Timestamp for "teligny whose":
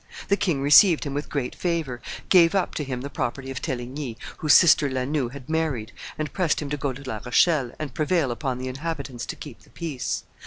3.61-4.55